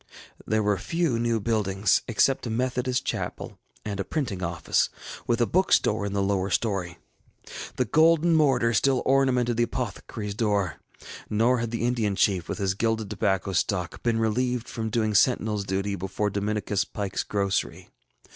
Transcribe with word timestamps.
There 0.47 0.63
were 0.63 0.79
few 0.79 1.19
new 1.19 1.39
buildings, 1.39 2.01
except 2.07 2.47
a 2.47 2.49
Methodist 2.49 3.05
chapel 3.05 3.59
and 3.85 3.99
a 3.99 4.03
printing 4.03 4.41
office, 4.41 4.89
with 5.27 5.39
a 5.41 5.45
bookstore 5.45 6.07
in 6.07 6.13
the 6.13 6.23
lower 6.23 6.49
story. 6.49 6.97
The 7.75 7.85
golden 7.85 8.33
mortar 8.33 8.73
still 8.73 9.03
ornamented 9.05 9.57
the 9.57 9.67
apothecaryŌĆÖs 9.67 10.35
door, 10.37 10.79
nor 11.29 11.59
had 11.59 11.69
the 11.69 11.85
Indian 11.85 12.15
Chief, 12.15 12.49
with 12.49 12.57
his 12.57 12.73
gilded 12.73 13.11
tobacco 13.11 13.53
stalk, 13.53 14.01
been 14.01 14.17
relieved 14.17 14.67
from 14.67 14.89
doing 14.89 15.13
sentinelŌĆÖs 15.13 15.67
duty 15.67 15.93
before 15.95 16.31
Dominicus 16.31 16.83
PikeŌĆÖs 16.83 17.27
grocery. 17.27 17.89